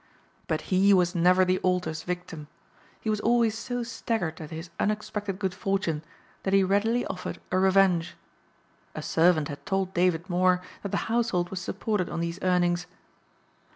[0.47, 2.47] But he was never the altar's victim.
[3.01, 6.03] He was always so staggered at his unexpected good fortune
[6.41, 8.15] that he readily offered a revenge.
[8.95, 12.87] A servant had told David Moor that the household was supported on these earnings.